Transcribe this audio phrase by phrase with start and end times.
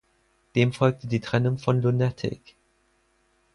[0.55, 2.55] Dem folgte die Trennung von Lunatic.